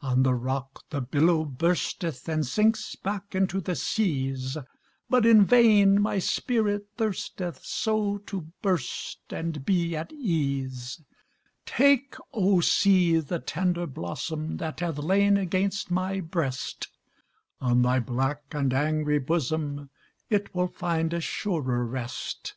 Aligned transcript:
On 0.00 0.22
the 0.22 0.32
rock 0.32 0.84
the 0.90 1.00
billow 1.00 1.44
bursteth 1.44 2.28
And 2.28 2.46
sinks 2.46 2.94
back 2.94 3.34
into 3.34 3.60
the 3.60 3.74
seas, 3.74 4.56
But 5.10 5.26
in 5.26 5.44
vain 5.44 6.00
my 6.00 6.20
spirit 6.20 6.86
thirsteth 6.96 7.64
So 7.64 8.18
to 8.18 8.42
burst 8.62 9.18
and 9.32 9.64
be 9.64 9.96
at 9.96 10.12
ease. 10.12 11.02
Take, 11.66 12.14
O, 12.32 12.60
sea! 12.60 13.18
the 13.18 13.40
tender 13.40 13.88
blossom 13.88 14.58
That 14.58 14.78
hath 14.78 14.98
lain 14.98 15.36
against 15.36 15.90
my 15.90 16.20
breast; 16.20 16.86
On 17.60 17.82
thy 17.82 17.98
black 17.98 18.42
and 18.52 18.72
angry 18.72 19.18
bosom 19.18 19.90
It 20.30 20.54
will 20.54 20.68
find 20.68 21.12
a 21.12 21.20
surer 21.20 21.84
rest. 21.84 22.54